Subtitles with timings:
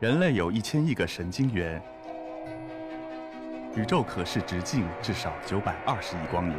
[0.00, 1.82] 人类有一千亿个神经元，
[3.74, 6.56] 宇宙可视直径至少九百二十亿光年。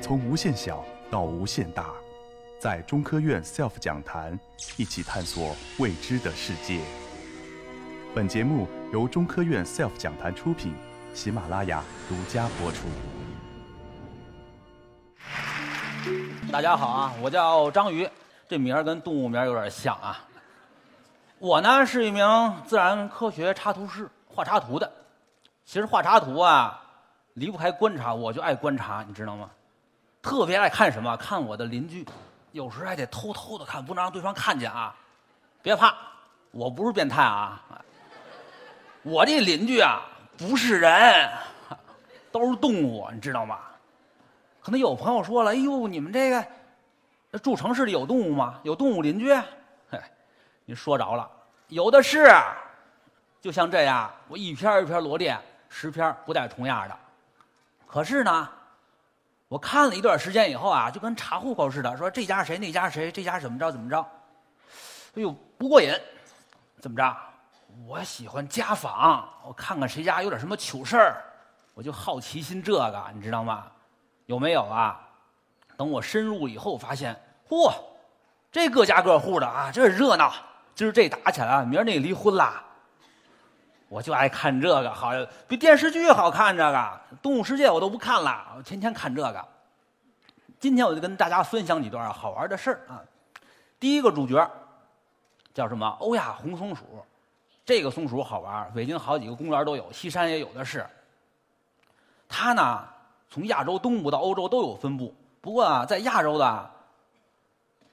[0.00, 1.90] 从无限小到无限大，
[2.58, 4.40] 在中科院 SELF 讲坛
[4.78, 6.80] 一起探索未知的世界。
[8.14, 10.72] 本节目由中科院 SELF 讲坛出品，
[11.12, 12.86] 喜马拉雅独家播出。
[16.50, 18.08] 大家好啊，我叫章鱼，
[18.48, 20.26] 这名儿跟动物名儿有点像啊。
[21.42, 22.24] 我呢是一名
[22.64, 24.88] 自然科学插图师，画插图的。
[25.64, 26.80] 其实画插图啊，
[27.34, 29.50] 离不开观察，我就爱观察，你知道吗？
[30.22, 31.16] 特别爱看什么？
[31.16, 32.06] 看我的邻居，
[32.52, 34.94] 有时还得偷偷的看，不能让对方看见啊。
[35.62, 35.92] 别怕，
[36.52, 37.60] 我不是变态啊。
[39.02, 40.00] 我这邻居啊，
[40.38, 41.28] 不是人，
[42.30, 43.58] 都是动物，你知道吗？
[44.60, 46.46] 可能有朋友说了：“哎呦，你们这个
[47.40, 48.60] 住城市里有动物吗？
[48.62, 49.34] 有动物邻居？”
[49.90, 50.00] 嘿，
[50.64, 51.30] 你说着了，
[51.68, 52.32] 有的是。
[53.40, 55.36] 就像这样，我一篇一篇罗列，
[55.68, 56.96] 十篇不带重样的。
[57.86, 58.48] 可是呢，
[59.48, 63.98] 我看了一段时间以后啊，就跟查户口似的，说这家谁，那家谁，这家怎么着怎么着。
[65.14, 65.92] 哎呦，不过瘾，
[66.78, 67.16] 怎么着？
[67.84, 71.24] 我喜欢家访，我看看谁家有点什么糗事儿，
[71.74, 73.66] 我就好奇心这个，你知道吗？
[74.26, 75.00] 有没有啊？
[75.76, 77.74] 等我深入以后，发现，嚯，
[78.52, 80.32] 这各家各户的啊，这热闹。
[80.74, 82.64] 今儿这打起来，明儿那离婚啦。
[83.88, 85.10] 我就爱看这个，好
[85.46, 86.56] 比电视剧好看。
[86.56, 86.78] 这个
[87.22, 89.48] 《动物世界》我都不看了，我天天看这个。
[90.58, 93.02] 今天我就跟大家分享几段好玩的事儿啊。
[93.78, 94.50] 第一个主角
[95.52, 95.86] 叫什么？
[96.00, 96.84] 欧亚红松鼠。
[97.64, 100.86] 这个松鼠好玩，北京好几个公园都有，西山也有的是。
[102.28, 102.88] 它呢？
[103.28, 106.70] 从亚洲东部到欧洲都有分布，不过啊，在亚洲的，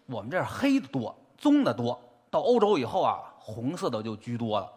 [0.05, 1.97] 我们这儿黑的多，棕的多；
[2.29, 4.71] 到欧洲以后啊，红色的就居多了。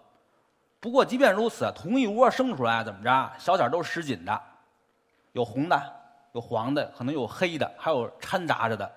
[0.81, 4.41] 不过即便如此，同一窝生出来怎么着，小点都是十锦的，
[5.33, 5.81] 有红的，
[6.33, 8.91] 有黄的，可能有黑的，还有掺杂着的。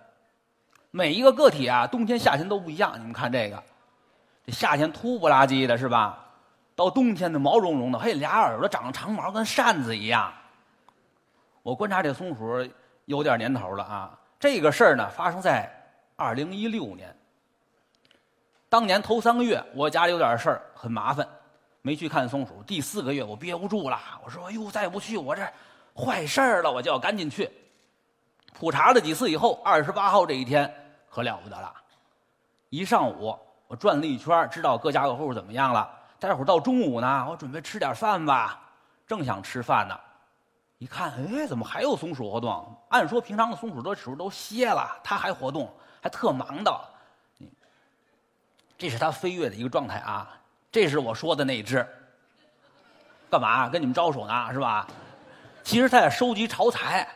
[0.92, 2.94] 每一个个体啊，冬天夏天都不一样。
[2.98, 3.64] 你们看这个，
[4.46, 6.26] 这夏天秃不拉几的是吧？
[6.76, 10.34] 到冬天的毛茸茸的，嘿，俩耳朵长长毛，跟扇子一样。
[11.62, 12.68] 我观察这松鼠
[13.06, 14.20] 有点年头了啊！
[14.40, 15.72] 这个事儿呢，发生在
[16.16, 17.16] 二零一六年。
[18.76, 21.26] 当年头三个月，我家里有点事儿，很麻烦，
[21.82, 22.62] 没去看松鼠。
[22.64, 25.42] 第四个月，我憋不住了，我说：“哎呦，再不去，我这
[25.96, 27.50] 坏事儿了！”我就要赶紧去。
[28.54, 30.70] 普查了几次以后，二十八号这一天
[31.10, 31.74] 可了不得了。
[32.70, 33.34] 一上午
[33.70, 35.90] 我转了一圈，知道各家各户怎么样了。
[36.20, 38.60] 待会儿到中午呢，我准备吃点饭吧，
[39.08, 39.98] 正想吃饭呢。
[40.80, 42.78] 一看，哎，怎么还有松鼠活动？
[42.90, 46.78] 按说平常的松鼠都时候都歇了，它还活动，还特忙的。
[48.78, 50.30] 这是它飞跃的一个状态啊！
[50.72, 51.88] 这是我说的那只，
[53.30, 53.70] 干嘛？
[53.70, 54.86] 跟你们招手呢，是吧？
[55.64, 57.08] 其实它在收集巢材。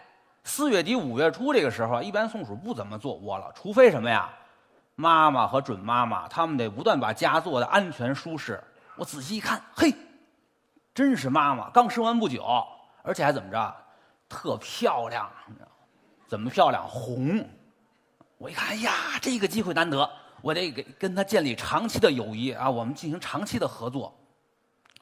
[0.46, 4.30] 四月底五月初这个时候，一般松鼠不怎么做窝了，除非什么呀？
[4.96, 8.64] 妈妈和准妈妈，他们得不断把家做的安全舒适。
[8.96, 9.94] 我仔细一看，嘿，
[10.94, 12.46] 真是妈妈刚生完不久。
[13.02, 13.76] 而且还怎么着，
[14.28, 15.30] 特漂亮，
[16.28, 16.88] 怎么漂亮？
[16.88, 17.48] 红！
[18.38, 18.92] 我一看，哎呀，
[19.22, 20.10] 这个机会难得，
[20.42, 24.14] 我得给跟他建立长期的友谊啊，我们进行长期的合作。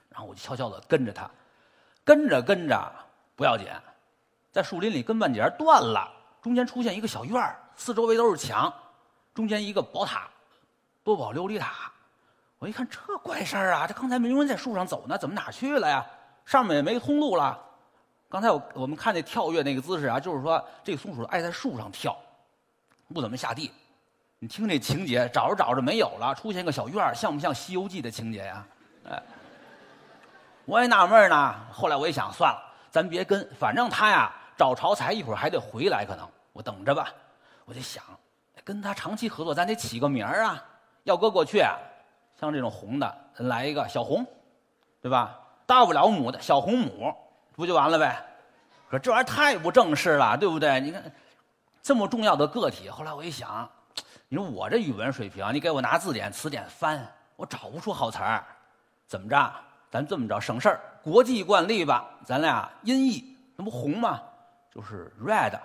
[0.10, 1.30] 然后我就悄悄的跟着他，
[2.04, 2.92] 跟着跟着
[3.36, 3.68] 不要紧，
[4.52, 6.12] 在树林里跟半截断了，
[6.42, 8.74] 中间出现一个小院四周围都是墙，
[9.36, 10.28] 中间一个宝塔，
[11.04, 11.92] 多宝琉璃塔。
[12.58, 13.86] 我一看，这怪事儿啊！
[13.86, 16.04] 这刚才明明在树上走呢，怎么哪去了呀？
[16.44, 17.64] 上面也没通路了。
[18.28, 22.18] 刚才我我们看那跳跃那个姿势啊，就是说这个松鼠爱在树上跳，
[23.14, 23.72] 不怎么下地。
[24.40, 28.68] 你听这情节，找着找着没有了，出现个小院像不像《西游记》的情节呀？
[29.10, 29.24] 哎，
[30.66, 31.56] 我也纳闷呢。
[31.72, 32.62] 后来我一想，算了，
[32.92, 37.12] 咱别跟，反正他呀找巢材，一会儿还得回来，可能我等着吧。
[37.66, 38.04] 我就想，
[38.64, 40.64] 跟他长期合作，咱得起个名儿啊。
[41.04, 41.66] 要搁过去，
[42.40, 44.24] 像这种红的，来一个小红，
[45.02, 45.36] 对吧？
[45.66, 47.12] 大不了母的小红母。
[47.56, 48.24] 不就完了呗？
[48.88, 50.80] 可这玩意儿太不正式了，对不对？
[50.80, 51.02] 你看，
[51.82, 52.88] 这么重要的个体。
[52.88, 53.68] 后来我一想，
[54.30, 58.44] 你说我这语文水平，你给我拿字典、词典翻，我找不出好词儿。
[59.08, 59.54] 怎么着？
[59.90, 62.06] 咱这么着省事儿，国际惯例吧。
[62.26, 64.22] 咱俩音译，那不红吗？
[64.70, 65.58] 就是 red，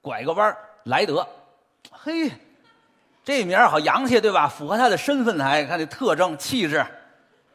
[0.00, 1.26] 拐个弯儿莱德。
[1.90, 2.30] 嘿，
[3.24, 4.46] 这名儿好洋气，对吧？
[4.46, 6.86] 符合他的身份，还看这特征、气质。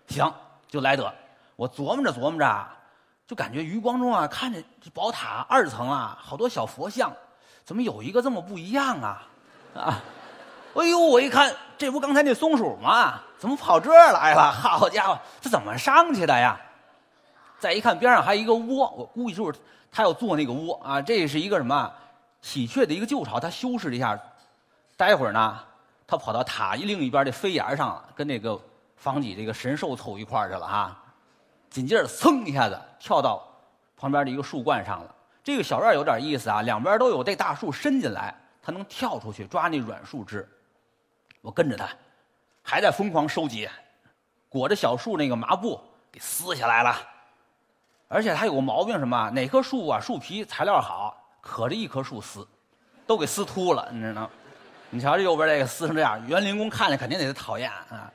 [0.07, 0.29] 行，
[0.67, 1.09] 就莱德。
[1.55, 2.67] 我琢磨着琢磨着。
[3.25, 7.09] 就感觉余光中啊，看着这宝塔二层啊，好多小佛像，
[7.63, 9.23] 怎么有一个这么不一样啊？
[9.73, 10.03] 啊！
[10.75, 13.19] 哎呦，我一看这不刚才那松鼠吗？
[13.37, 14.49] 怎么跑这儿来了？
[14.51, 16.59] 好家伙，这怎么上去的呀？
[17.59, 19.59] 再一看边上还有一个窝，我估计就是
[19.91, 21.01] 他要做那个窝啊。
[21.01, 21.91] 这是一个什么
[22.41, 24.19] 喜鹊的一个旧巢，他修饰了一下。
[24.95, 25.59] 待会儿呢，
[26.07, 28.59] 他跑到塔另一边的飞檐上了，跟那个
[28.95, 30.97] 房脊这个神兽凑一块儿去了哈。
[31.69, 33.43] 紧接着，噌一下子跳到
[33.97, 35.15] 旁边的一个树冠上了。
[35.43, 40.47] 这个小院有点意思啊，两边都有这大树伸进来，它能跳出去抓那软树枝。
[41.41, 41.89] 我跟着他，
[42.61, 43.67] 还在疯狂收集，
[44.47, 45.79] 裹着小树那个麻布
[46.11, 46.95] 给撕下来了。
[48.07, 49.29] 而且他有个毛病，什么？
[49.31, 52.47] 哪棵树啊，树皮材料好，可着一棵树撕，
[53.07, 54.29] 都给撕秃了，你知道？
[54.89, 58.11] 你瞧这右边这个撕成这样，园林工看见肯定得讨厌啊。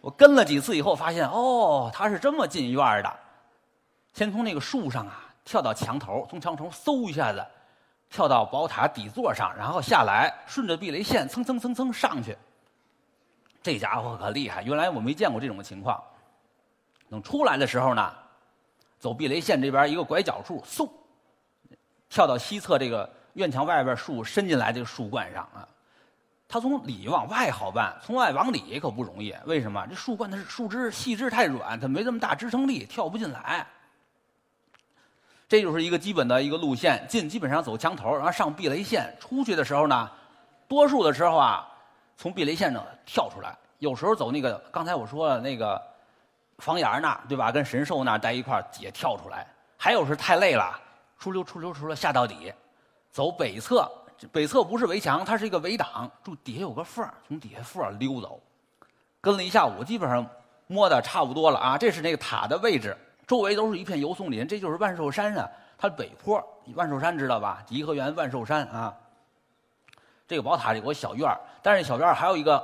[0.00, 3.16] 我跟了几次以后，发现哦，他是这么进院的。
[4.14, 7.46] 先从那个树上啊跳到墙头，从墙头嗖一下子
[8.08, 12.34] 跳到宝塔底座上，然后下来，顺着避雷线蹭蹭蹭蹭上去。
[13.68, 16.02] 这家伙可厉害，原来我没见过这种情况。
[17.10, 18.14] 等出来的时候呢，
[18.98, 20.88] 走避雷线这边一个拐角处，嗖，
[22.08, 25.68] 跳到西侧这个院墙外边树伸进来这个树冠上啊。
[26.48, 29.34] 他从里往外好办，从外往里可不容易。
[29.44, 29.86] 为什么？
[29.86, 33.66] 这树冠它是树枝细枝太软，它没这么大支撑力，跳不进来。
[35.46, 39.14] 这就是一个基本的一个路线，进基本上走墙头，然后上避雷线。
[39.20, 40.10] 出去的时候呢，
[40.66, 41.68] 多数的时候啊，
[42.18, 43.56] 从避雷线上跳出来。
[43.78, 45.80] 有时候走那个刚才我说了那个
[46.58, 47.52] 房檐那儿，对吧？
[47.52, 49.46] 跟神兽那儿待一块儿也跳出来。
[49.76, 50.76] 还有是太累了，
[51.16, 52.52] 出溜出溜出溜下到底，
[53.12, 53.88] 走北侧。
[54.32, 58.40] 北侧不是围墙，它是一个围挡，就底下有个缝从底下缝溜走，
[59.20, 60.26] 跟了一下午，基本上
[60.66, 61.78] 摸的差不多了啊。
[61.78, 62.96] 这是那个塔的位置，
[63.28, 65.48] 周围都是一片油松林，这就是万寿山啊。
[65.78, 66.44] 它北坡，
[66.74, 67.62] 万寿山知道吧？
[67.68, 68.92] 颐和园万寿山啊。
[70.28, 72.62] 这个宝塔里有个小院但是小院还有一个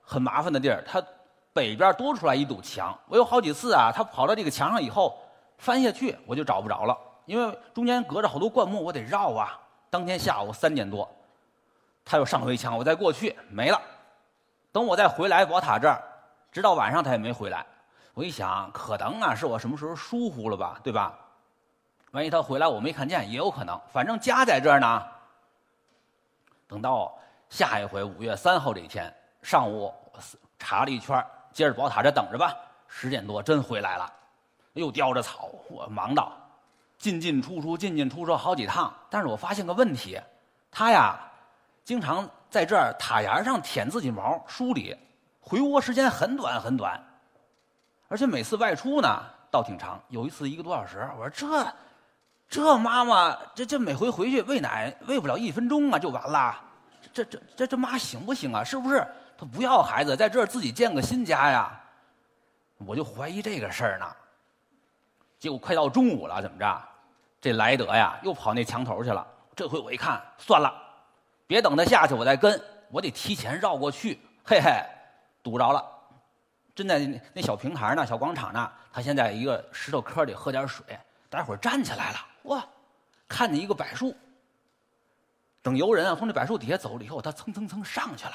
[0.00, 1.02] 很麻烦的地儿，它
[1.52, 2.98] 北边多出来一堵墙。
[3.06, 5.18] 我有好几次啊，它跑到这个墙上以后
[5.58, 9.60] 翻下去，我就找不着了，因为中间隔着好多灌木，我得绕啊。
[9.90, 11.08] 当天下午三点多，
[12.04, 13.80] 他又上回墙，我再过去没了。
[14.72, 16.02] 等我再回来宝塔这儿，
[16.50, 17.64] 直到晚上他也没回来。
[18.14, 21.12] 我一想，可能啊是我什么时候疏忽了吧，对吧？
[22.12, 23.78] 万一他回来我没看见，也有可能。
[23.92, 25.02] 反正家在这儿呢。
[26.66, 27.16] 等到
[27.48, 29.12] 下一回五月三号这一天
[29.42, 29.92] 上午，
[30.58, 32.54] 查了一圈，接着宝塔这等着吧。
[32.88, 34.12] 十点多真回来了，
[34.74, 36.32] 又叼着草，我忙到。
[36.96, 40.18] 进进出出，进进出出好几趟，但是我发现个问题，
[40.70, 41.18] 他呀，
[41.84, 44.96] 经常在这儿塔檐上舔自己毛梳理，
[45.40, 46.98] 回窝时间很短很短，
[48.08, 51.06] 而且每次外出呢倒挺长，有一次一个多小时。
[51.18, 51.66] 我说这
[52.54, 56.56] 这妈妈这这每回回去喂奶喂不了一分钟啊就完了，
[57.12, 58.62] 这这这这妈行不行啊？
[58.62, 59.04] 是不是
[59.36, 61.80] 她不要孩子在这儿自己建个新家呀？
[62.86, 64.06] 我就怀疑这个事儿呢。
[65.36, 66.82] 结果快到中午了，怎么着？
[67.40, 69.26] 这莱德呀，又跑那墙头去了。
[69.56, 70.72] 这回我一看，算了，
[71.48, 74.20] 别等他下去，我再跟，我得提前绕过去。
[74.44, 74.70] 嘿嘿，
[75.42, 75.84] 堵着了，
[76.72, 77.00] 正在
[77.32, 78.70] 那小平台呢，小广场呢。
[78.92, 80.86] 他先在一个石头坑里喝点水，
[81.28, 82.66] 待会儿站起来了，哇，
[83.28, 84.16] 看见一个柏树。
[85.60, 88.32] 等游人啊从这柏树底下走了以后，他蹭蹭蹭上去了。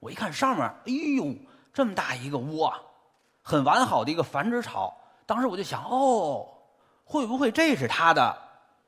[0.00, 1.34] 我一看上面，哎呦，
[1.72, 2.72] 这么大一个窝，
[3.42, 4.92] 很完好的一个繁殖巢。
[5.26, 6.48] 当时我就想，哦。
[7.04, 8.38] 会不会这是他的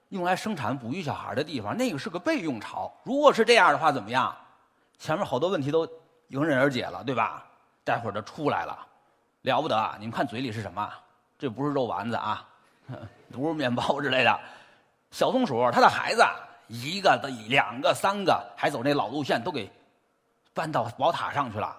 [0.09, 1.76] 用来生产哺育小孩的地方？
[1.76, 2.90] 那个是个备用巢。
[3.02, 4.35] 如果是这样的话，怎么样？
[4.99, 5.87] 前面好多问题都
[6.28, 7.44] 迎刃而解了，对吧？
[7.85, 8.87] 待会儿就出来了，
[9.42, 9.97] 了不得！
[9.99, 10.90] 你们看嘴里是什么？
[11.38, 12.49] 这不是肉丸子啊，
[13.37, 14.41] 不是面包之类的。
[15.11, 16.25] 小松鼠，它的孩子
[16.69, 17.17] 一个、
[17.49, 19.71] 两个、三个，还走那老路线，都给
[20.53, 21.76] 搬到宝塔上去了。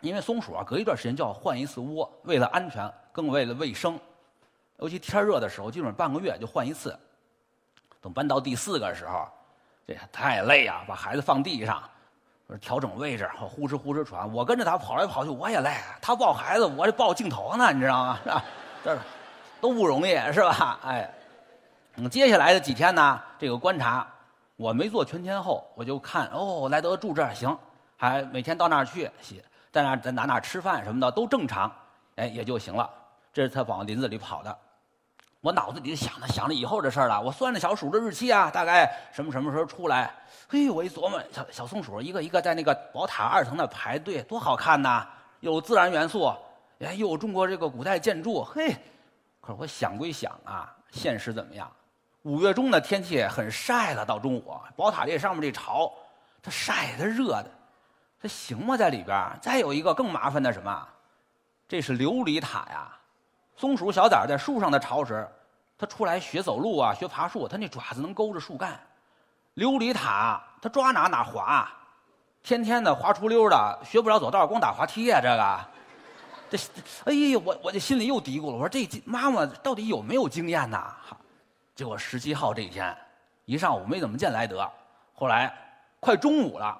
[0.00, 3.98] 因为松鼠啊，隔一段时间就要换一次窝，为了安全，更为了卫生。
[4.78, 6.98] 尤其天热的时候，基本上半个月就换一次。
[8.02, 9.26] 等搬到第四个时候，
[9.86, 10.84] 这太累啊！
[10.86, 11.82] 把孩子放地上，
[12.60, 14.30] 调整位置，呼哧呼哧喘。
[14.30, 15.74] 我跟着他跑来跑去，我也累。
[16.02, 18.18] 他抱孩子，我这抱镜头呢，你知道吗？
[18.22, 18.44] 是吧？
[18.84, 18.98] 这
[19.64, 20.78] 都不容易，是吧？
[20.84, 21.10] 哎，
[21.96, 24.06] 嗯，接下来的几天呢，这个观察
[24.56, 27.56] 我没做全天候，我就看哦，莱德住这儿行，
[27.96, 29.42] 还每天到那儿去洗，
[29.72, 31.72] 在那在哪哪吃饭什么的都正常，
[32.16, 32.90] 哎，也就行了。
[33.32, 34.54] 这是他往林子里跑的。
[35.40, 37.18] 我脑子里想着想着以后的事儿了。
[37.18, 40.12] 我算着小鼠的日期啊，大概什么什么时候出来？
[40.46, 45.08] 嘿，我一琢磨，小小松鼠一个一个在那个宝塔二层那排队，多好看呐！
[45.40, 46.30] 有自然元素，
[46.80, 48.44] 哎，又有中国这个古代建筑。
[48.44, 48.76] 嘿，
[49.44, 51.70] 可是我想归想啊，现实怎么样？
[52.22, 55.92] 五月中的天气很晒了，到中午，宝塔这上面这巢，
[56.42, 57.50] 它晒它热的，
[58.22, 58.74] 它行吗？
[58.74, 60.88] 在里边再有一个更麻烦的什么？
[61.68, 62.88] 这是琉璃塔呀。
[63.54, 65.28] 松鼠小崽在树上的巢时，
[65.76, 68.80] 它出来学走路啊，学爬树，它那爪子能勾着树干。
[69.56, 71.70] 琉璃塔它抓哪哪滑，
[72.42, 75.60] 天天的滑出溜的，学不了走道，光打滑梯呀、这个，
[76.50, 76.58] 这，
[77.04, 80.94] 哎呦，我我这心里又嘀咕了，我说这妈妈到底有没有经验呐？
[81.74, 82.96] 结果十七号这一天，
[83.44, 84.70] 一上午没怎么见莱德，
[85.14, 85.52] 后来
[86.00, 86.78] 快中午了，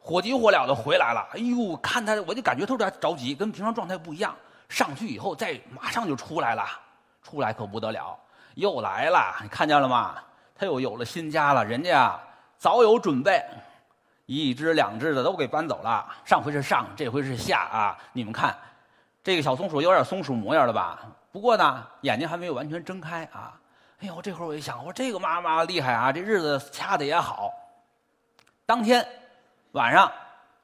[0.00, 1.26] 火急火燎的回来了。
[1.32, 4.34] 哎呦，看他我就感觉他有点着急，跟平常状态不一样。
[4.68, 6.64] 上去以后再马上就出来了，
[7.22, 8.16] 出来可不得了，
[8.54, 10.16] 又来了，你看见了吗？
[10.54, 12.18] 他又有了新家了，人家
[12.58, 13.42] 早有准备，
[14.26, 16.06] 一只两只的都给搬走了。
[16.24, 17.98] 上回是上，这回是下啊！
[18.12, 18.54] 你们看，
[19.28, 21.00] 这个小松鼠有点松鼠模样了吧？
[21.30, 23.60] 不过呢，眼睛还没有完全睁开啊。
[23.98, 27.52] 哎呦，这会儿我一想，我这个妈妈厉害啊，这日子掐的也好。
[28.64, 29.06] 当天
[29.72, 30.10] 晚上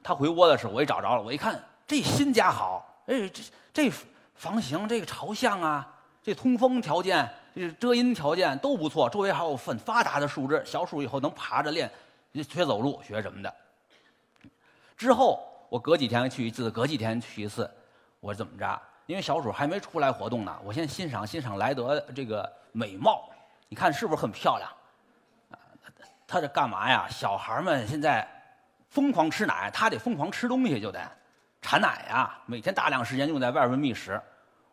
[0.01, 1.21] 他回窝的时候，我也找着了。
[1.21, 3.91] 我一看，这新家好，哎，这这
[4.33, 5.87] 房型、这个朝向啊，
[6.23, 11.87] 这通风条件、这遮阴条件都不错，周围还有很发达的树枝，小鼠以后能爬着练
[12.33, 13.55] 学走路、学什么的。
[14.97, 17.69] 之后我隔几天去一次，隔几天去一次，
[18.25, 18.81] 我怎么着？
[19.05, 23.29] 因为小鼠还没出来活动呢，我先欣赏欣赏莱德这个美貌，
[23.69, 24.67] 你看是不是很漂亮？
[25.51, 25.61] 啊，
[26.25, 27.05] 他这干嘛呀？
[27.07, 28.27] 小孩们现在
[28.89, 30.99] 疯狂吃奶，他得疯狂吃东西，就得
[31.61, 34.19] 产奶呀，每天大量时间用在外边觅食。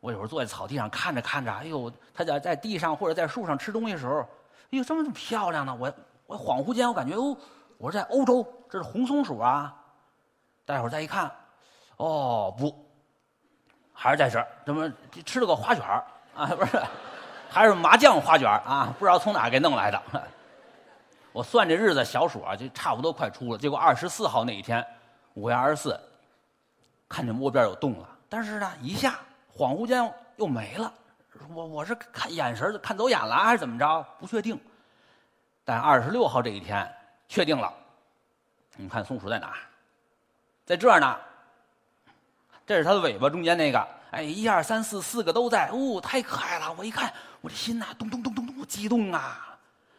[0.01, 5.77] 我有时候坐在草地上看着看着，哎呦，他在在地上或者在树上吃东西的时候，哎呦，这么漂亮呢！
[5.79, 5.93] 我
[6.27, 7.37] 我恍惚间我感觉哦，
[7.77, 9.77] 我说在欧洲，这是红松鼠啊。
[10.65, 11.31] 待会儿再一看，
[11.99, 12.75] 哦不，
[14.03, 14.93] 还是在这儿，怎么
[15.25, 16.05] 吃了个花卷儿
[16.35, 16.47] 啊？
[16.47, 16.83] 不是，
[17.49, 18.93] 还是麻酱花卷儿啊？
[18.99, 20.03] 不知道从哪给弄来的。
[21.33, 23.59] 我算这日子，小鼠啊就差不多快出了。
[23.59, 24.85] 结果二十四号那一天，
[25.35, 26.01] 五月二十四，
[27.09, 29.21] 看见窝边有动了，但是呢，一下
[29.57, 30.93] 恍惚间又没了。
[31.55, 34.05] 我我是看眼神看走眼了还是怎么着？
[34.19, 34.59] 不确定。
[35.65, 36.93] 但二十六号这一天
[37.29, 37.73] 确定了。
[38.75, 39.55] 你看松鼠在哪？
[40.67, 41.17] 在这儿呢，
[42.73, 46.75] 这是它的尾巴中间那个，哎，一二三四四个都在，哦，太可爱了！
[46.79, 47.13] 我一看，
[47.43, 49.59] 我这心呐，咚咚咚咚咚，激动啊！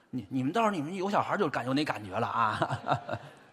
[0.09, 2.79] 你你们到时候你们有小孩就感有那感觉了啊！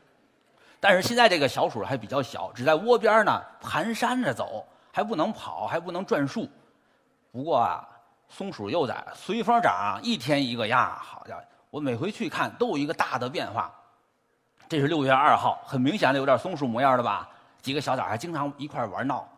[0.80, 6.48] 但是现在这个小鼠还比较小，只在窝边呢，蹒跚着走，还不能跑，还不能转树。
[7.30, 7.86] 不过啊，
[8.30, 11.42] 松鼠幼崽随风长，一天一个样，好家伙！
[11.68, 13.70] 我每回去看都有一个大的变化。
[14.66, 17.28] 这是六月二号，很明显的有点松鼠模样的吧？
[17.62, 19.28] 几个小崽还经常一块玩闹，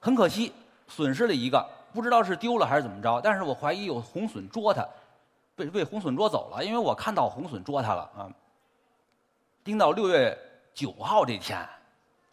[0.00, 0.52] 很可惜，
[0.88, 3.20] 损失了一个，不知道是丢了还是怎么着。
[3.20, 4.86] 但是我怀疑有红隼捉它，
[5.56, 8.30] 被被红隼捉走了，因为我看到红隼捉它了啊。
[9.62, 10.36] 盯到六月
[10.72, 11.66] 九号这天，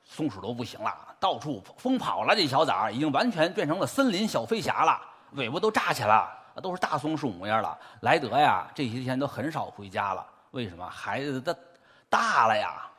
[0.04, 2.36] 松鼠都不行了，到处疯跑了。
[2.36, 7.78] 这小崽儿已经完全变成了森林小飞侠了，尾巴都炸起来了，都是大松鼠模样了。
[8.02, 10.88] 莱德呀，这些天都很少回家了，为什么？
[10.88, 11.56] 孩子他。
[12.10, 12.91] 大了呀，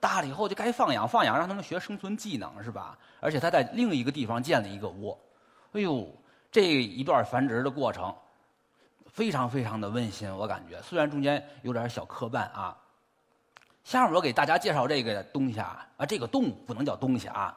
[0.00, 2.96] 大了以后就该放养，放养让他们学生存技能是吧？
[3.20, 5.16] 而且他在另一个地方建了一个窝，
[5.72, 6.08] 哎呦，
[6.50, 8.12] 这一段繁殖的过程
[9.06, 12.76] 非常非常的温馨，我感觉虽然中间有点小磕绊啊。
[13.82, 17.56] 下面我给大家介绍这个东西啊，啊，这个动物不能叫东西啊，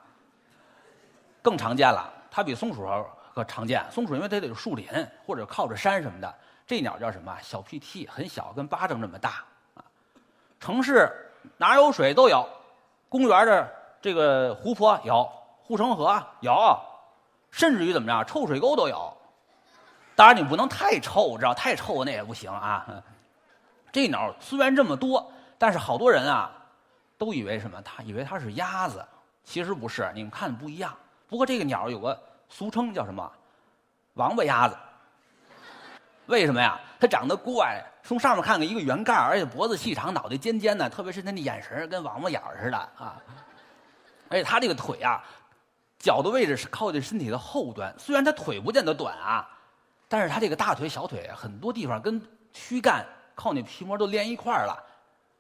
[1.42, 2.88] 更常见了，它比松鼠
[3.34, 3.86] 可常见。
[3.92, 4.88] 松鼠因为它得有树林
[5.26, 6.36] 或者靠着山什么的，
[6.66, 7.38] 这鸟叫什么？
[7.42, 9.44] 小 PT，很小，跟巴掌这么大
[9.76, 9.84] 啊。
[10.60, 11.12] 城市
[11.58, 12.48] 哪有水都有，
[13.10, 13.72] 公园的
[14.02, 15.30] 这个湖泊有，
[15.62, 16.78] 护城河有，
[17.52, 19.16] 甚至于怎么着，臭水沟都有。
[20.16, 22.86] 当然你不能太臭，知道太臭那也不行啊。
[23.92, 26.52] 这鸟虽然这么多，但是好多人啊
[27.18, 27.82] 都以为什么？
[27.82, 29.06] 他以为它是鸭子，
[29.44, 30.12] 其实不是。
[30.14, 30.94] 你们看不一样。
[31.28, 32.20] 不过这个鸟有个
[32.50, 33.32] 俗称叫什么？
[34.14, 34.76] 王八鸭子。
[36.28, 36.80] 为什么呀？
[37.00, 43.22] 它长得怪，从上面看看一个圆盖而且脖子细长，脑袋尖尖的，特别是它那眼神跟王八眼似的啊。
[44.30, 45.22] 而且它这个腿啊，
[46.00, 49.48] 脚的位置是靠近身体的后端，虽然它腿不见得短啊，
[50.08, 52.22] 但是它这个大腿、小腿很多地方跟
[52.54, 54.82] 躯干靠那皮膜都连一块儿了，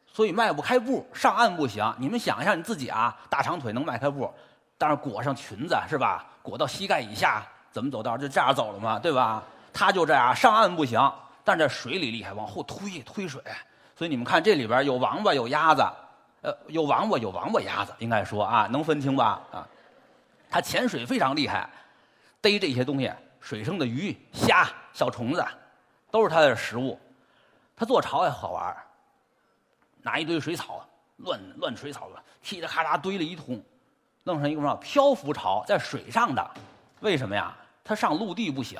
[0.06, 1.96] 所以迈不开步，上岸不行。
[1.98, 4.32] 你们想一下，你自己啊，大长腿能迈开步，
[4.78, 6.26] 但是裹上裙子是吧？
[6.42, 8.18] 裹到膝盖以下，怎么走道？
[8.18, 9.42] 就这样走了嘛，对吧？
[9.74, 11.12] 它就这样上岸不行，
[11.44, 13.42] 但在水里厉害，往后推推水。
[13.96, 15.84] 所以你们看这里边有王八有鸭子，
[16.42, 19.42] 呃，有王八有王八鸭子，应该说啊，能分清吧？
[19.52, 19.68] 啊，
[20.50, 21.70] 它潜水非常厉害，
[22.42, 25.46] 逮这些东西，水生的鱼、虾、小虫子，
[26.12, 27.00] 都是它的食物。
[27.76, 28.76] 它做巢也好玩，
[30.02, 30.88] 拿一堆水草
[31.18, 32.08] 乱乱水草，
[32.42, 33.62] 噼里咔嚓堆了一通，
[34.24, 36.52] 弄成一个什么漂浮巢，在水上的。
[37.00, 37.56] 为什么呀？
[37.84, 38.80] 它上陆地不行，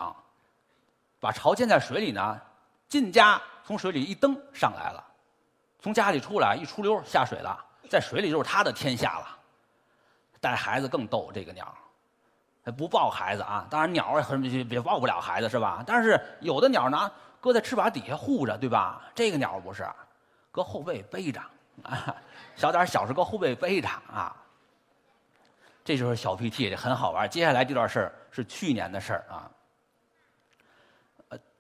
[1.24, 2.42] 把巢建在水里呢，
[2.90, 5.02] 进家从水里一蹬上来了，
[5.80, 7.58] 从家里出来一出溜下水了，
[7.90, 9.40] 在水里就是他的天下了。
[10.42, 11.74] 带孩子更逗，这个鸟，
[12.76, 13.66] 不抱孩子啊？
[13.70, 15.82] 当然鸟很也抱不了孩子是吧？
[15.88, 19.02] 但是有的鸟呢，搁在翅膀底下护着，对吧？
[19.16, 19.88] 这个鸟不是，
[20.52, 21.40] 搁后背背着
[21.84, 22.14] 啊，
[22.58, 24.36] 小点小时搁后背背着啊。
[25.86, 27.30] 这就是小 PT，很好玩。
[27.30, 29.50] 接下来这段事儿是去年的事儿啊。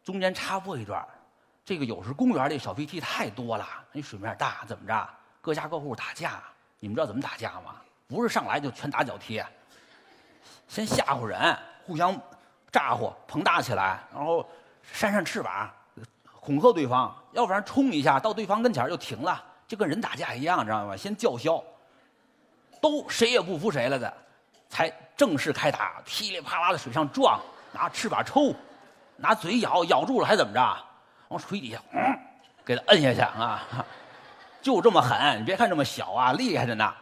[0.03, 1.05] 中间插播一段
[1.65, 5.09] 这个有时公园这小 PT 太多了，那水面大，怎么着？
[5.39, 6.43] 各家各户打架，
[6.79, 7.75] 你们知道怎么打架吗？
[8.07, 9.41] 不是上来就拳打脚踢，
[10.67, 12.19] 先吓唬人，互相
[12.71, 14.45] 咋呼，膨大起来，然后
[14.81, 15.71] 扇扇翅膀，
[16.41, 20.97] 恐吓对方，要不然冲一下到对方跟前就停了，就跟人打架一样，知道吗？
[20.97, 21.63] 先叫嚣。
[22.81, 24.13] 都谁也不服谁了的，
[24.67, 27.39] 才正式开打，噼里啪啦的水上撞，
[27.71, 28.53] 拿翅膀抽，
[29.17, 30.77] 拿嘴咬，咬住了还怎么着？
[31.29, 32.19] 往水底下，嗯，
[32.63, 33.63] 给他摁下去啊！
[34.61, 36.93] 就这么狠，你别看这么小啊，厉害着呢。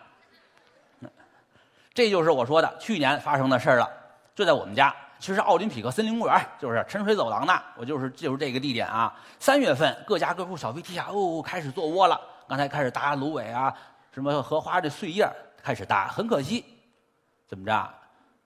[1.94, 3.90] 这就是我说的去年发生的事儿了，
[4.34, 9.14] 就在我们家，其实奥林匹克森林公园就是沉水走廊呢，我就是就是这个地点啊。
[9.40, 13.74] 三月份各家各户小飞梯下哦开始做窝了，刚才开始搭芦苇啊，
[14.14, 15.30] 什么荷花的碎叶。
[15.64, 16.66] 开始搭，很可惜，
[17.48, 17.94] 怎么着？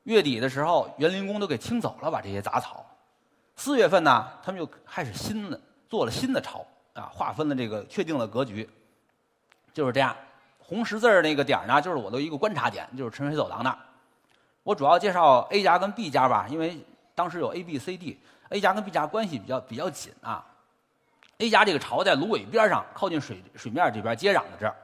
[0.04, 2.86] 月底的时候，园林工都给清走了，把这些杂草。
[3.56, 8.70] 四月份呢，他们又开始新的做了新的巢啊，划分了这个确定了格局，
[9.74, 10.16] 就是这样。
[10.60, 13.78] 红十字那个点呢，就是我的一个观察点，就是沉水走廊那
[14.64, 16.84] 我主要介绍 A 家跟 B 家吧，因为
[17.14, 20.46] 当时有 A、B、C、D，A 家跟 B 家关系比较比较紧啊。
[21.38, 24.76] A 家这个巢在芦苇边上，靠近水水面这边接壤的这儿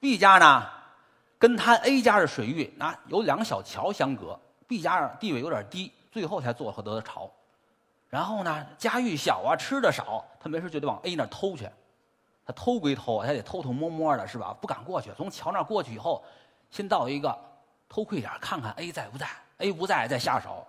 [0.00, 0.66] ，B 家呢？
[1.38, 4.38] 跟他 A 家的水域，那有两个小桥相隔。
[4.66, 7.30] B 家地位有点低，最后才做得的巢。
[8.16, 11.68] 然后呢，家域小啊，吃的少，他没事就得往 A 那偷去。
[12.46, 14.56] 他偷归偷，他得偷偷摸摸的，是吧？
[14.58, 15.12] 不敢过去。
[15.18, 16.24] 从桥那过去以后，
[16.70, 17.38] 先到一个
[17.90, 19.26] 偷窥点，看看 A 在不在。
[19.58, 20.66] A 不在，再下手。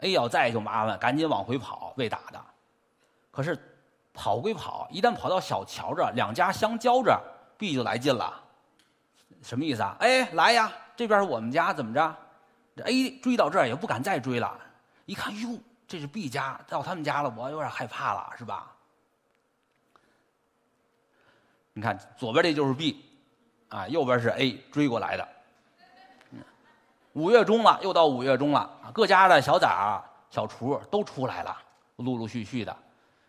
[0.00, 2.38] A 要在就麻烦，赶紧往回跑，被打的。
[3.30, 3.58] 可是
[4.12, 7.18] 跑归跑，一旦跑到小桥这，两家相交着
[7.56, 8.38] ，B 就来劲了。
[9.40, 9.96] 什么意思啊？
[10.00, 10.70] 哎，来呀！
[10.94, 12.14] 这边是我们家，怎么着？
[12.76, 14.54] 这 A 追到这儿也不敢再追了。
[15.06, 15.58] 一看，哟，
[15.90, 18.70] 这是 B 家，到他们家了，我有点害怕了，是吧？
[21.72, 23.04] 你看，左边这就是 B，
[23.70, 25.28] 啊，右边是 A 追过来的。
[27.14, 30.00] 五月中了，又到五月中了，各家的小崽儿
[30.30, 31.60] 小雏都出来了，
[31.96, 32.76] 陆陆续续的。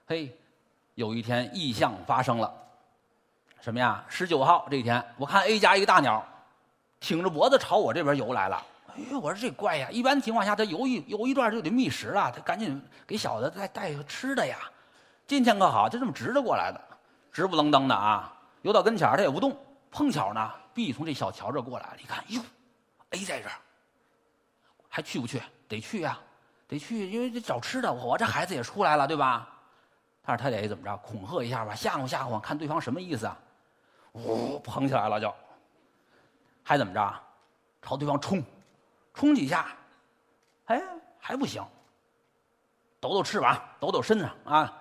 [0.06, 0.38] 嘿，
[0.94, 2.54] 有一天异象发生了。
[3.60, 4.06] 什么呀？
[4.08, 6.24] 十九号这一天，我看 A 家一个大鸟，
[7.00, 8.64] 挺着脖子朝我这边游来了。
[8.96, 9.90] 哎呦，我说这怪呀！
[9.92, 14.58] 一般情况下，他游一游一段就得觅食了，他赶紧给小的再带个吃的呀。
[15.28, 16.82] 今天可好，就这么直着过来的，
[17.32, 18.34] 直不愣登的啊！
[18.62, 19.58] 游到跟前他也不动。
[19.90, 22.42] 碰巧呢，B 从这小桥这过来了，一看，哟
[23.10, 23.56] ，A 在这儿，
[24.88, 25.42] 还去不去？
[25.68, 26.18] 得去呀，
[26.68, 27.92] 得去，因为得找吃的。
[27.92, 29.48] 我这孩子也出来了，对吧？
[30.24, 30.96] 但是他得怎么着？
[30.98, 33.38] 恐吓一下吧，吓唬吓唬，看对方什么意思啊？
[34.14, 35.34] 呜，捧起来了就，
[36.64, 37.14] 还怎么着？
[37.82, 38.44] 朝对方冲，
[39.14, 39.68] 冲几下，
[40.66, 40.82] 哎，
[41.20, 41.64] 还不行。
[43.00, 44.72] 抖抖翅膀，抖抖身子啊，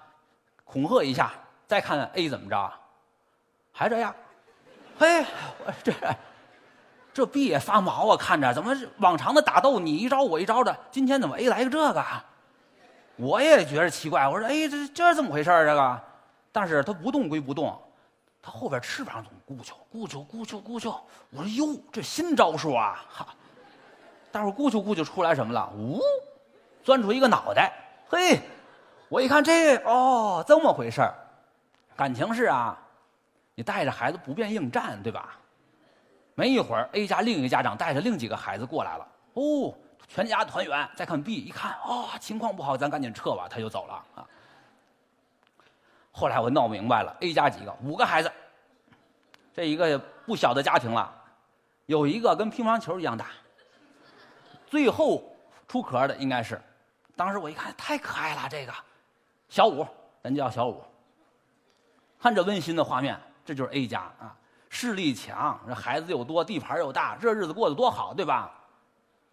[0.64, 1.33] 恐吓一下，
[1.66, 2.73] 再看看 A 怎么着，
[3.73, 4.14] 还这样。
[4.99, 5.25] 嘿，
[5.64, 5.93] 我这
[7.12, 12.05] 这 B 也发毛啊，看着怎么往常的打斗你一招我一招的，今天怎么 A 来个这个？
[13.16, 16.01] 我也觉得奇怪，我说哎，这这怎么回事这个，
[16.53, 17.81] 但是他不动归不动。
[18.43, 20.99] 他后边翅膀总咕啾咕啾咕啾咕啾，
[21.31, 23.05] 我说哟，这新招数啊！
[23.09, 23.27] 哈，
[24.33, 25.71] 待会儿咕啾咕啾出来什么了？
[25.77, 26.01] 呜，
[26.83, 27.73] 钻出一个脑袋。
[28.09, 28.40] 嘿，
[29.09, 31.14] 我一看这哦，这么回事儿。
[31.97, 32.79] 感情是啊，
[33.55, 35.37] 你带着孩子不便应战，对吧？
[36.35, 39.07] 没一会儿，A 家另一个家长带着另几个孩子过来了。
[39.35, 39.75] 哦，
[40.09, 40.88] 全家团圆。
[40.97, 44.27] 再看 B，一看哦，情况不好，咱赶紧撤吧，他就走了啊。
[46.12, 48.33] 后来我闹明白了，A 家几个五个孩子，
[49.55, 51.12] 这一个不小的家庭了，
[51.87, 53.27] 有一个跟乒乓球一样大，
[54.71, 56.63] 最后出壳的应该是，
[57.17, 58.73] 当时我一看太可爱了，这个
[59.49, 59.85] 小五，
[60.23, 60.81] 咱叫小五。
[62.21, 64.37] 看这温馨的画面，这就是 A 家啊，
[64.69, 68.53] 势力强，这孩子又多，地盘又大，这日子过得多好，对吧？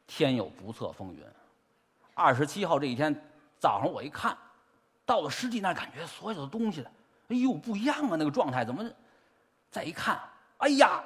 [0.07, 1.23] 天有不测风云，
[2.15, 3.13] 二十七号这一天
[3.59, 4.35] 早上我一看。
[5.05, 6.85] 到了师弟那感觉所有的东西，
[7.29, 8.17] 哎呦不一样啊！
[8.17, 8.83] 那个状态怎么？
[9.69, 10.19] 再一看，
[10.57, 11.01] 哎呀，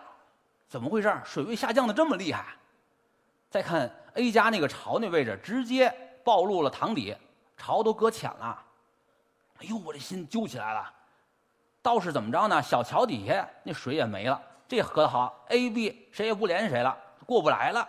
[0.67, 1.13] 怎么回事？
[1.26, 2.46] 水位下降的这么厉害？
[3.50, 5.93] 再看 A 家那个巢那位置，直接
[6.24, 7.15] 暴露了塘底，
[7.58, 8.63] 巢都搁浅了。
[9.60, 10.93] 哎呦，我这心揪起来了。
[11.82, 12.62] 倒是怎么着呢？
[12.62, 16.95] 小桥底下那水也没了，这可好，A、B 谁也不联系谁了，
[17.26, 17.88] 过不来了。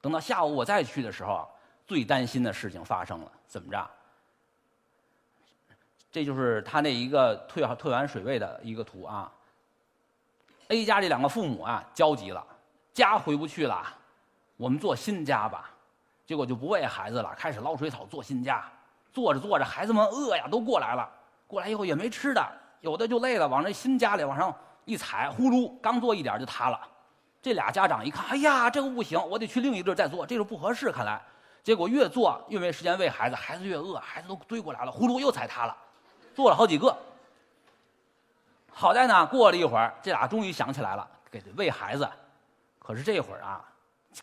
[0.00, 1.48] 等到下午我再去的时候，
[1.86, 3.90] 最担心的事情发生了，怎么着？
[6.10, 9.32] 这就是他那一个退退完水位的一个图啊。
[10.68, 12.46] A 家这两个父母啊，焦急了，
[12.92, 13.86] 家回不去了，
[14.62, 15.68] 我们做新家吧。
[16.24, 18.62] 结果就不喂孩子了，开始捞水草做新家。
[19.12, 21.10] 做着做着，孩子们饿呀，都过来了。
[21.48, 22.46] 过来以后也没吃的，
[22.80, 26.80] 有的就累了，往这新家里往上一踩，呼噜，刚做一点就塌了。
[27.42, 30.92] 这俩家长一看，哎呀，这个不行，我得去另一地再做，这个不合适。
[30.92, 31.20] 看来，
[31.64, 35.76] 结果越做越没时间喂孩子，孩子越饿，孩子都堆过来了，呼噜又踩塌了。
[36.36, 36.96] 做了好几个，
[38.72, 42.08] 好在呢，过了一会儿，这俩终于想起来了，给喂孩子。
[42.78, 43.62] 可是这会儿啊，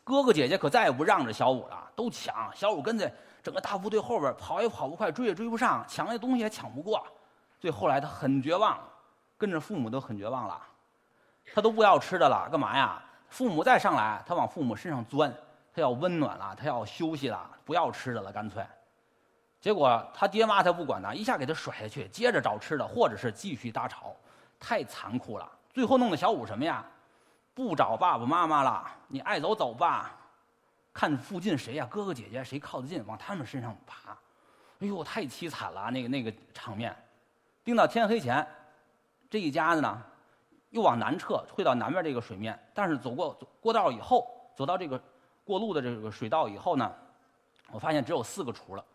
[0.04, 2.50] 哥哥姐姐可再也不让着小五了，都抢。
[2.56, 7.06] 小五跟在整个大部队后边跑也跑不快，追也追不上，抢那东西也抢不过。
[7.60, 8.80] 最后来他很绝望，
[9.38, 10.62] 跟着父母都很绝望了，
[11.54, 13.02] 他都不要吃的了，干嘛呀？
[13.30, 15.34] 父母再上来，他往父母身上钻，
[15.74, 18.66] 他要温暖了，他要休息了，不要吃的了，干脆。
[19.62, 24.16] 结果他爹妈他不管他，一下给他甩下去，接着找吃的，或者是继续搭巢，
[24.60, 25.48] 太残酷了。
[25.74, 26.86] 最后弄得小五什么呀？
[27.60, 30.16] 不找爸爸妈妈了，你爱走走吧，
[30.94, 34.18] 看附近谁呀，哥哥姐姐谁靠得近，往他们身上爬。
[34.80, 36.96] 哎呦，太凄惨了，那个那个场面。
[37.62, 38.48] 盯到天黑前，
[39.30, 40.02] 这一家子呢，
[40.70, 42.58] 又往南撤，退到南边这个水面。
[42.74, 44.98] 但是走过过道以后，走到这个
[45.44, 46.90] 过路的这个水道以后呢，
[47.72, 48.86] 我发现只有四个雏了。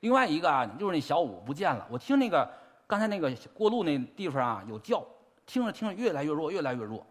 [0.00, 1.86] 另外一个啊，就是那小五不见了。
[1.90, 2.50] 我听那个
[2.86, 5.04] 刚才那个过路那地方啊有叫，
[5.44, 7.06] 听着听着越来越弱，越来越弱。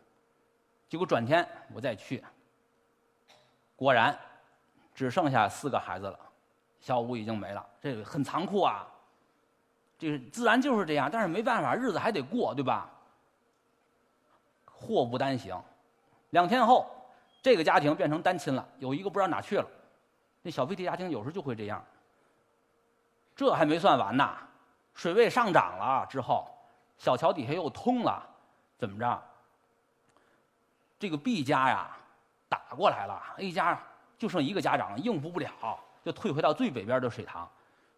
[0.89, 2.23] 结果转天我再去，
[3.75, 4.17] 果然
[4.93, 6.19] 只剩下四个孩子了，
[6.79, 7.65] 小五已经没了。
[7.81, 8.87] 这个很残酷啊，
[9.97, 11.09] 这个自然就是这样。
[11.11, 12.89] 但是没办法，日子还得过，对吧？
[14.65, 15.59] 祸不单行，
[16.29, 16.89] 两天后，
[17.41, 19.67] 这个家庭变成单亲了，有一个不知道哪去了。
[20.41, 21.83] 那小飞弟家庭有时候就会这样。
[23.35, 24.37] 这还没算完呢，
[24.93, 26.47] 水位上涨了之后，
[26.97, 28.23] 小桥底下又通了，
[28.77, 29.23] 怎么着？
[30.99, 31.89] 这个 B 家呀，
[32.49, 33.79] 打过来了，A 家
[34.17, 35.49] 就剩一个家长应付不了，
[36.03, 37.47] 就退回到最北边的水塘。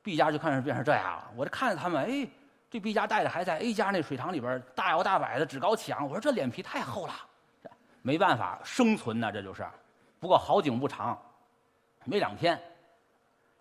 [0.01, 1.31] B 家就开始变成这样了。
[1.35, 2.27] 我这看着他们，哎，
[2.69, 6.03] 这 B 家带着还在 A 家那水塘里边大摇大摆的趾高气扬。
[6.03, 7.13] 我说这脸皮太厚了，
[8.01, 9.65] 没办法生存呢，这就是。
[10.19, 11.17] 不过好景不长，
[12.05, 12.59] 没两天，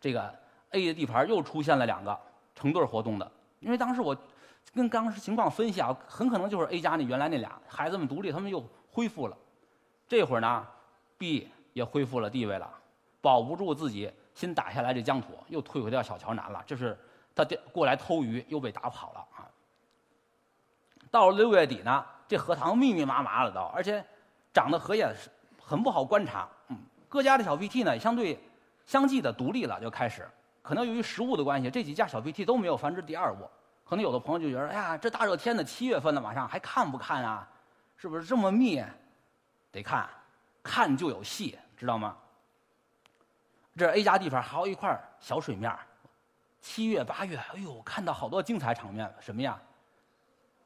[0.01, 0.35] 这个。
[0.73, 2.15] A 的地盘又出现了两个
[2.55, 4.15] 成对活动的，因为当时我
[4.75, 9.37] 跟当时情况分析啊，很可能就是 A 家那原来那俩孩子们独立，他们又恢复了。
[10.07, 10.67] 这会儿呢
[11.17, 12.71] ，B 也恢复了地位了，
[13.21, 16.63] 保不住自己新打下来这疆土，又退回到小桥南了。
[16.67, 16.97] 这是
[17.35, 19.49] 他过来偷鱼，又被打跑了啊。
[21.11, 24.05] 到了六月底呢，这荷塘密密麻麻的都，而且
[24.53, 25.11] 长得荷叶
[25.61, 26.49] 很不好观察。
[26.69, 26.77] 嗯，
[27.09, 28.39] 各家的小 PT 呢，相对
[28.85, 30.29] 相继的独立了，就开始。
[30.63, 33.51] 可能由于食物的关系，这几家小 PT 都没有繁殖第二窝。
[33.89, 37.49] 可能有的朋友就觉得，哎呀，这大热天的七月份的马上还看不看啊？
[37.97, 38.85] 是不是这么密？
[39.73, 40.07] 得看，
[40.63, 42.15] 看就有戏，知道吗？
[43.75, 45.75] 这 A 家地方还有一块小水面
[46.61, 49.11] 七月八月，哎呦，看到好多精彩场面。
[49.21, 49.59] 什么呀？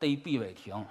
[0.00, 0.84] 逮碧尾蜓，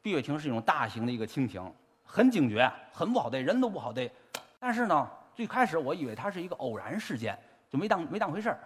[0.00, 1.70] 碧尾蜓是一种大型的一个蜻蜓，
[2.02, 4.10] 很警觉，很不好逮，人都不好逮。
[4.58, 7.38] 但是呢，最开始我以为它是一个偶然事件。
[7.68, 8.58] 就没当没当回事儿，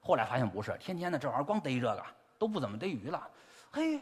[0.00, 2.04] 后来发现不是，天天的这玩意儿光逮这个，
[2.42, 3.24] 都不怎么逮鱼了。
[3.70, 4.00] 嘿，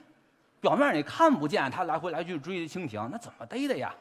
[0.62, 3.94] 表面你看不见它来回来去追蜻蜓，那怎么逮的呀？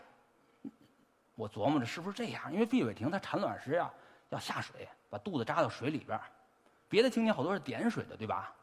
[1.36, 2.42] 我琢磨着是不是这样？
[2.54, 3.92] 因为碧尾蜓它产卵时呀
[4.30, 6.18] 要下水，把肚子扎到水里边
[6.88, 8.54] 别的蜻蜓好多是点水的，对吧？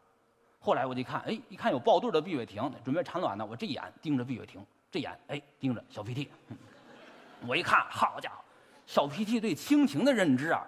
[0.59, 6.27] 后来我就看，哎，一看有抱对的碧尾蜓准备产卵呢，我这眼盯着碧尾蜓，这眼哎盯着小 PT。
[7.47, 8.37] 我一看，好家伙，
[8.87, 10.67] 小 PT 对蜻蜓的认知啊！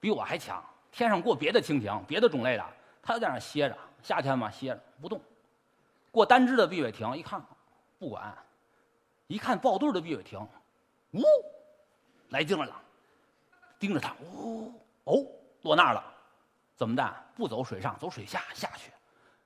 [0.00, 2.64] 比我还强，天上过别的蜻蜓，别的种类的，
[3.02, 5.20] 它就在那歇着，夏天嘛歇着不动。
[6.12, 7.44] 过单只的碧尾蜓，一看，
[7.98, 8.32] 不管，
[9.26, 10.40] 一看抱对的碧尾蜓，
[11.10, 11.22] 呜，
[12.28, 12.80] 来劲了，
[13.80, 15.26] 盯着它，呜，哦，
[15.62, 16.04] 落那儿了，
[16.76, 17.16] 怎么的？
[17.34, 18.92] 不走水上，走水下下去，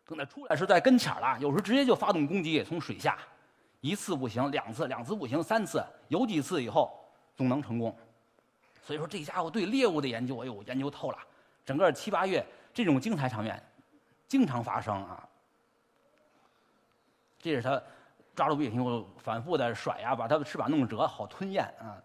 [0.04, 3.16] 等它出来时在跟前儿了，有时候直接就发动攻击，从水下，
[3.80, 7.02] 一次不行，两次，两次不行，三次，有几次以后
[7.34, 7.96] 总能成功。
[8.82, 11.18] 所以说，这家伙对猎物的研究，哎呦，研究透了。
[11.64, 12.44] 整个七八月，
[12.74, 13.62] 这种精彩场面
[14.30, 15.26] 经常发生啊。
[17.40, 17.82] 这是他
[18.36, 21.98] 抓住壁以后反复的甩呀，把它的翅膀弄折，好吞咽啊。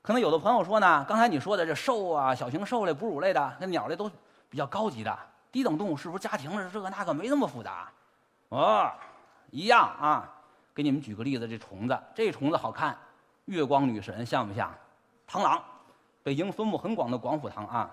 [0.00, 4.10] 可能有的朋友说呢，刚才你说的这兽啊，小型兽类、哺乳类的，那鸟类都
[4.48, 5.18] 比较高级的，
[5.52, 7.92] 低等动物是不是家庭这个那个没那么复杂？
[8.48, 8.90] 哦，
[9.50, 10.32] 一样啊。
[10.74, 12.96] 给你们举个例子，这虫子，这虫子好看，
[13.46, 14.72] 月光女神像不像？
[15.28, 15.62] 螳螂，
[16.22, 17.90] 北京分布很广的广府螳啊。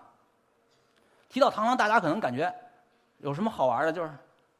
[1.30, 2.54] 提到螳螂，大家可能感觉
[3.18, 3.92] 有什么好玩的？
[3.92, 4.12] 就是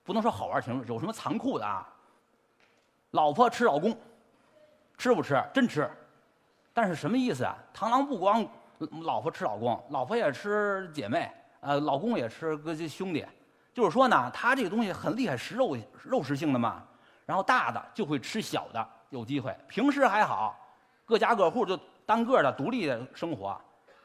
[0.04, 1.88] 不能说好玩，挺有什么残酷的啊？
[3.12, 3.98] 老婆吃老公，
[4.98, 5.44] 吃不吃？
[5.54, 5.90] 真吃。
[6.74, 7.56] 但是什么意思啊？
[7.74, 8.46] 螳螂不光
[9.04, 13.26] 老婆吃老公，老婆也吃姐妹，呃，老公也吃个兄弟。
[13.74, 16.84] 就是说呢，它这个东西很厉害，食肉肉食性的嘛。
[17.26, 19.56] 然后大的就会吃小的，有机会。
[19.68, 20.60] 平时还好，
[21.06, 23.60] 各家各户就单个的独立的生活。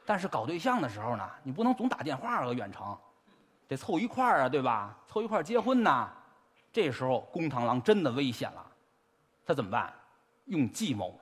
[0.07, 2.97] 但是搞对象的时候呢，你不能总打电话啊，远程，
[3.69, 4.97] 得凑一块儿啊，对吧？
[5.07, 6.11] 凑一块儿结婚呐。
[6.73, 8.67] 这时候公螳螂真的危险了，
[9.47, 9.93] 他怎么办？
[10.47, 11.19] 用计谋。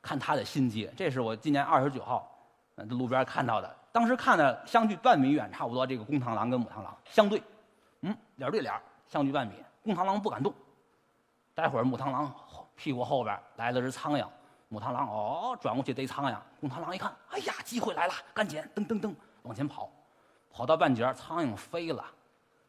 [0.00, 2.30] 看他的心机，这是我今年二十九号
[2.76, 3.76] 在路边看到的。
[3.92, 7.42] 当时看的相距半米远，差不多这个公螳螂跟母螳螂相对，
[8.02, 8.72] 嗯，脸对脸，
[9.06, 9.54] 相距半米。
[9.82, 10.54] 公螳螂不敢动，
[11.54, 12.32] 待会儿母螳螂
[12.76, 14.26] 屁股后边来了只苍蝇，
[14.68, 19.90] 母螳螂哦转过去逮苍蝇，公螳螂一看，哎呀，机会来了，赶紧噔噔噔往前跑，
[20.58, 22.04] 跑到半截苍蝇飞了，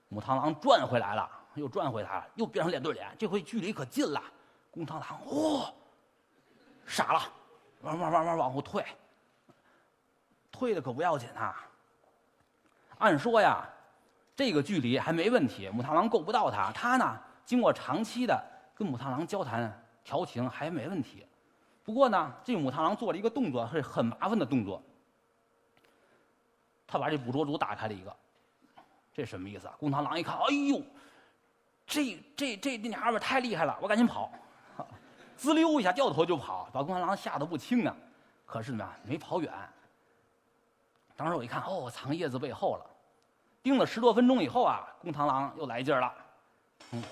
[0.10, 4.22] 母螳螂转回来了，又转回来了，又变成脸对脸，这回距离可近了，
[4.70, 5.74] 公螳螂哦，
[6.86, 7.20] 傻了，
[7.82, 8.86] 慢慢慢慢往后退，
[10.52, 11.68] 退的可不要紧啊，
[13.00, 13.68] 按说呀。
[14.36, 16.72] 这个距离还没问题，母螳螂够不到它。
[16.72, 18.40] 它呢，经过长期的
[18.76, 21.26] 跟母螳螂交谈调情还没问题。
[21.84, 24.80] 不过呢，这母螳螂做了一个动作，是很麻烦的动作。
[26.90, 28.16] 他把这捕捉组打开了一个，
[29.14, 29.76] 这什么意思啊？
[29.80, 30.82] 公螳螂一看，哎呦，
[31.86, 34.32] 这这这这娘们太厉害了，我赶紧跑，
[35.38, 37.96] 滋溜一下掉头就跑，把公螳螂吓得不轻啊。
[38.46, 39.54] 可是呢，没跑远。
[41.16, 42.86] 当时我一看，哦，藏叶子背后了。
[43.62, 46.14] 盯了十多分钟以后啊，公螳螂又来劲儿了。
[46.92, 47.04] 嗯，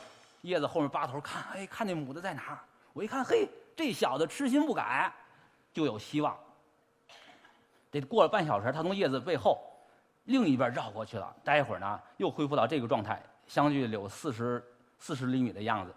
[0.42, 2.60] 叶子后面扒头看，哎，看那母的在哪儿？
[2.94, 5.13] 我一看，嘿，这小子痴心不改，
[5.72, 6.36] 就有希望。
[7.91, 9.60] 得过了半小时，他从叶子背后
[10.26, 11.36] 另一边绕过去了。
[11.43, 14.63] 待会儿呢，又恢复到这个状态，相距有四十
[14.97, 15.93] 四十厘米的样子。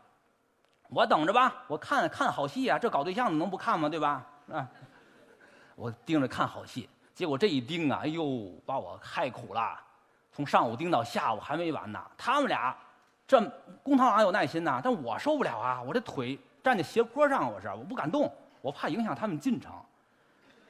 [0.89, 2.79] 我等着吧，我看看好戏啊！
[2.79, 3.89] 这搞对象的能不看吗？
[3.89, 4.27] 对吧？
[4.53, 4.69] 啊，
[5.77, 9.79] 我盯着看好戏，结果这一盯啊，哎呦，把我害苦了。
[10.33, 12.01] 从上午盯到下午还没完呢。
[12.17, 12.77] 他们俩，
[13.27, 13.41] 这
[13.83, 15.81] 公螳螂有耐心呐，但我受不了啊！
[15.83, 19.73] 我这腿站在斜坡上，我是我不敢动，我怕影响他们进程。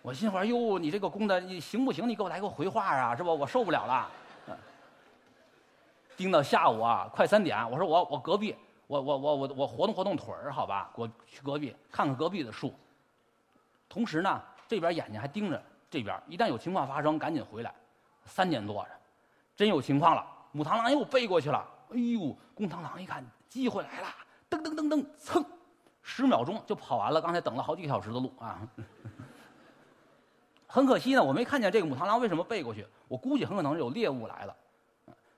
[0.02, 2.08] 我心说：哟，你这个公的，你行不行？
[2.08, 3.34] 你给我来个回话啊，是不？
[3.34, 4.10] 我受不了了。
[6.16, 8.54] 盯到下午啊，快三点，我说我我隔壁，
[8.86, 10.90] 我我我我我活动活动腿儿，好吧？
[10.94, 12.74] 我去隔壁看看隔壁的树。
[13.88, 17.74] 同时呢，这边眼睛还盯着这边，一旦有情况发生，赶紧回来。
[18.24, 18.86] 三点多。
[19.56, 21.66] 真有情况了，母螳螂又背过去了。
[21.90, 24.08] 哎呦，公螳螂一看机会来了，
[24.48, 25.44] 噔噔噔噔，噌，
[26.02, 27.20] 十秒钟就跑完了。
[27.20, 28.60] 刚才等了好几个小时的路啊。
[30.72, 32.87] 很可惜呢，我没看见这个母螳螂为什么背过去。
[33.09, 34.56] 我估计很可能是有猎物来了，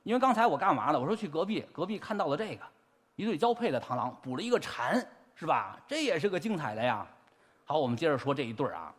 [0.02, 1.00] 因为刚才我干嘛呢？
[1.00, 2.62] 我说去隔壁，隔壁看到了这个
[3.16, 4.94] 一对交配的螳螂，捕了一个蝉，
[5.34, 5.80] 是吧？
[5.88, 7.06] 这也是个精彩的呀。
[7.64, 8.92] 好，我们接着说这一对儿啊，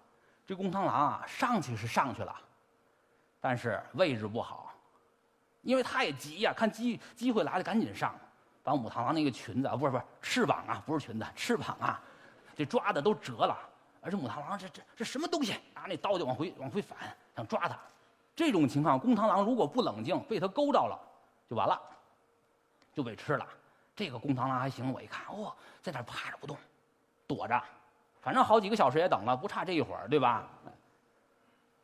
[0.48, 2.36] 这公螳螂啊上去是上去了，
[3.40, 4.74] 但是位置不好。
[5.62, 8.16] 因为他也急呀，看机机会来了，赶紧上，
[8.64, 12.02] 把母螳螂那个裙子啊，不是不是翅膀啊，不是裙子，翅膀啊，
[12.56, 13.56] 这抓的都折了。
[14.04, 15.56] 而这母螳螂这这这什么东西？
[15.74, 16.98] 拿那刀就往回往回反，
[17.36, 17.78] 想抓它。
[18.36, 21.00] 这种情况，公螳螂如果不冷静，被它勾着了，
[21.50, 21.80] 就完了，
[22.94, 23.48] 就被吃了。
[23.96, 26.58] 这个公螳螂还行，我一看，哦，在那趴着不动，
[27.28, 27.64] 躲着，
[28.22, 30.48] 反正好几个小时也等了，不差这一会儿，对吧？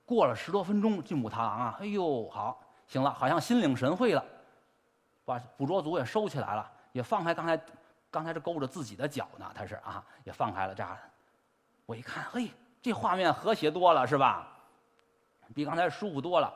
[0.05, 2.59] 过了十多分钟，这母螳螂啊，哎呦，好。
[2.87, 4.25] 行了，好像心领神会了，
[5.23, 7.61] 把捕捉组也收起来了，也放开刚才，
[8.09, 10.83] 刚才是勾着自己的脚呢，它是啊，也放开了这。
[11.89, 12.51] 我一看，嘿，
[12.83, 14.47] 这画面和谐多了，是吧？
[15.55, 16.53] 比刚才舒服多了。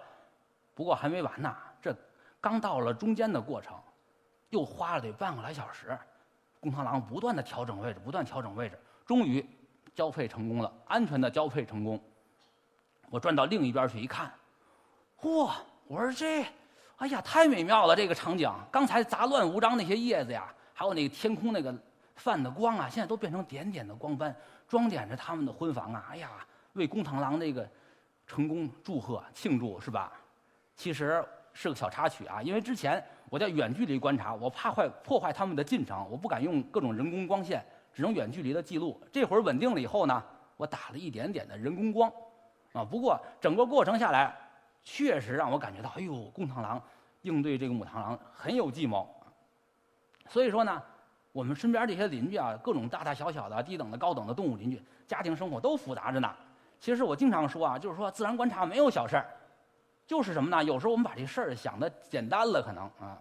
[0.76, 1.96] 不过还没完呢，这
[2.40, 3.76] 刚到了中间的过程，
[4.52, 5.98] 又花了得半个来小时，
[6.60, 9.44] 公螳螂不断的调整位置，不断调整位置，终于
[9.96, 12.00] 交配成功了，安全的交配成功。
[13.10, 14.32] 我转到另一边去一看，
[15.20, 15.52] 嚯！
[15.88, 16.46] 我说这，
[16.98, 17.96] 哎呀，太美妙了！
[17.96, 21.76] 这个场景，刚才杂乱无章那些叶子呀，还有那个天空那个
[22.18, 24.36] 泛的光啊，现在都变成点点的光斑，
[24.68, 26.06] 装点着他们的婚房啊！
[26.10, 26.30] 哎呀，
[26.74, 27.68] 为公螳螂这个
[28.26, 30.12] 成功祝贺庆祝是吧？
[30.76, 31.24] 其实
[31.54, 39.00] 是个小插曲啊，因为之前我在远距离观察，我怕坏破坏他们的进程，我不敢用各种人工光线，只能远距离的记录。
[39.12, 40.24] 这会儿稳定了以后呢，
[40.58, 42.12] 我打了一点点的人工光，
[42.72, 44.36] 啊，不过整个过程下来，
[44.84, 46.82] 确实让我感觉到，哎呦，公螳螂
[47.22, 49.08] 应对这个母螳螂很有计谋。
[50.28, 50.82] 所以说呢，
[51.34, 56.32] 我们身边这些邻居啊，各种大大小小的、低等的、高等的动物邻居，家庭生活都复杂着呢。
[56.80, 59.26] 其实我经常说啊，就是说自然观察没有小事儿，
[60.06, 60.64] 就是什么呢？
[60.64, 63.20] 有时候我们把这事儿想的简单了，可能啊。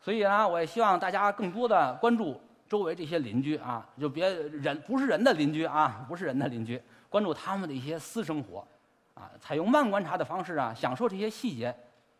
[0.00, 8.66] 所以呢，我也希望大家更多的关注周围这些邻居啊，就别人不是人的邻居啊，不是人的邻居，关注他们的一些私生活，
[9.12, 11.76] 啊，采用慢观察的方式啊，享受这些细节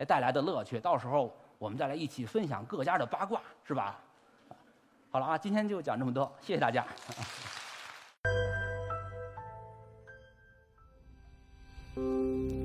[0.07, 0.79] 带来的乐趣。
[0.79, 1.35] 到时候。
[1.61, 4.01] 我们再来一起分享各家的八卦，是吧？
[5.11, 6.87] 好了啊今天就讲这么多谢谢大家。